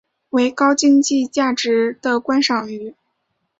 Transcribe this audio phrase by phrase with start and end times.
[0.31, 2.95] 为高经济价值的观赏鱼。